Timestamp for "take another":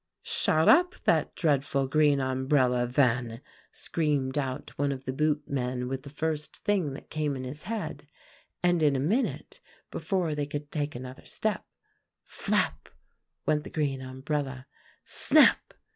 10.71-11.27